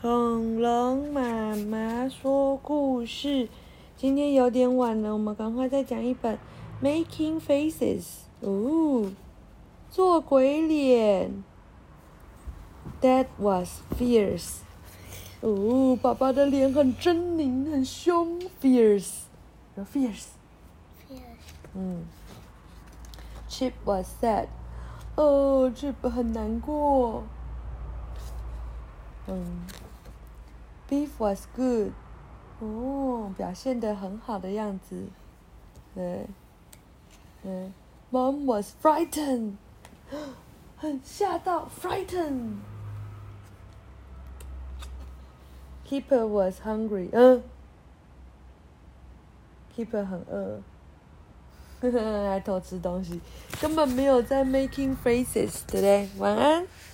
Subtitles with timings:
[0.00, 3.48] 恐龙妈妈说故事，
[3.96, 6.36] 今天有点晚了，我们赶快再讲一本
[6.80, 8.02] 《Making Faces》
[8.48, 9.10] 哦，
[9.90, 11.42] 做鬼脸。
[13.00, 14.58] That was fierce，
[15.40, 20.26] 哦，爸爸的脸很狰狞，很凶，fierce，fierce。
[21.74, 22.04] 嗯。
[23.48, 24.46] Chip was sad，
[25.16, 27.24] 哦，Chip 很难过。
[29.26, 29.66] 嗯。
[30.88, 31.92] Beef was good.
[32.60, 35.06] good，哦，表现的很好的样子。
[35.94, 36.26] 对，
[37.42, 37.72] 嗯
[38.10, 39.56] ，Mom oh, was frightened，
[40.78, 42.56] 很吓到，frightened。
[45.86, 47.42] Keeper was hungry，嗯
[49.76, 50.04] ，Keeper uh.
[50.06, 50.62] 很
[51.90, 53.20] 饿，还偷吃东西，
[53.60, 56.08] 根本没有在 making phrases，对不对？
[56.18, 56.66] 晚安。